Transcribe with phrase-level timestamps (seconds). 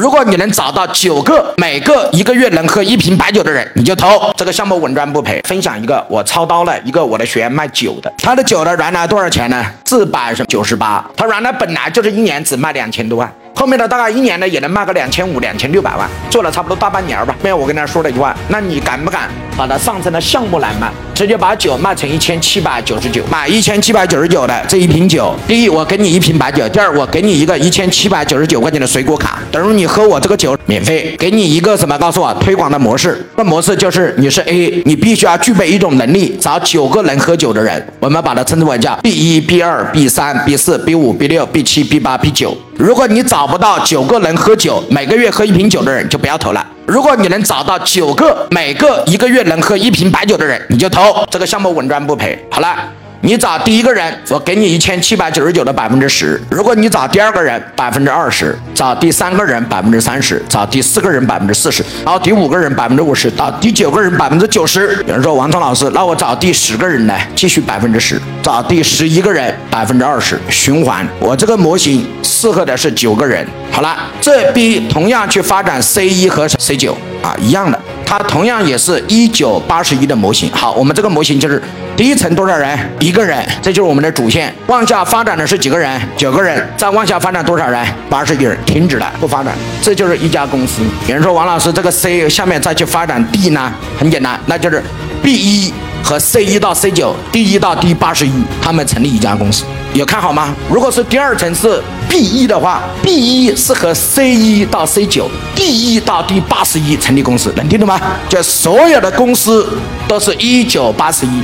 [0.00, 5.42] 如果你能找到九个每个一个月能喝一瓶白酒的人，你就投这个项目，稳赚不赔。
[5.46, 9.62] 分享一个我操刀了一个我的学员卖酒的，他的酒的原来多少钱呢？
[9.84, 13.30] 四百是九十八，他原来本来就是一年只卖两千多万。
[13.54, 17.36] 后面的大概一年呢，也能卖个两千五、两千六百万，做了差不多大半年吧。
[17.42, 20.90] 没有，我跟他说了一句话，那你敢不敢把它上升到项目来卖，
[21.20, 25.34] 直接把酒卖成一千七百九十九，买一千七百九十九的这一瓶酒。
[25.46, 31.14] 第一，我给你一瓶白酒；第二，我给你一个一千七百九十九块钱的水果卡，等于你喝我这个酒免费。
[31.18, 31.98] 给你一个什么？
[31.98, 33.22] 告诉我推广的模式。
[33.36, 42.56] 这模式就是你是 A，你必须要具备一种能力，找九个能喝酒的人，我们把它称之为叫 B 一、B 二、B 三、B 四、B 五、B 六、B 七、B 八、B 九。
[42.78, 46.66] 如果你找不到九个能喝酒、每个月喝一瓶酒的人，就不要投了。
[46.86, 52.44] 如果你能找到九个每个一个月能喝一瓶白酒的人，你就投这个项目，稳赚不赔。
[52.50, 52.76] 好了。
[53.22, 56.40] 你找第一个人，我给你一千七百九十九的百分之十。
[56.50, 65.04] 如果你找第二个人，百分之二十；找第三个人，百分之三十；找第四个人，百分之四十；然后第五个人百分之五十，到第九个人百分之九十。
[65.06, 67.14] 有人说王聪老师，那我找第十个人呢？
[67.36, 71.06] 继续百分之十；找第十一个人，百分之二十，循环。
[71.18, 73.46] 我这个模型适合的是九个人。
[73.70, 77.78] 好了，这比同样去发展 C 一和 C 九啊一样的，
[78.10, 80.50] 它同样也是一九八十一的模型。
[80.50, 81.62] 好，我们这个模型就是。
[81.96, 82.76] 第一层多少人？
[82.98, 84.52] 一个人，这就是我们的主线。
[84.66, 86.00] 往下发展的是几个人？
[86.16, 86.66] 九个人。
[86.76, 87.86] 再往下发展多少人？
[88.08, 89.54] 八十一人，停止了，不发展。
[89.80, 90.82] 这就是一家公司。
[91.06, 93.72] 有人说王老师，这个 C 下面再去发展 D 呢？
[93.96, 94.82] 很简单，那就是
[95.22, 99.64] B 一和 C 一到 C 九，D 一到 D 八十一，他们成立一家公司。
[99.94, 100.54] 有看好吗？
[100.70, 108.00] 如果是第二层是 B 一的话，B 一是和 C 一到 C 九，D 一到 D 八十一成立公司，能听懂吗？
[108.28, 109.68] 就所有的公司
[110.06, 111.42] 都是一九八十一。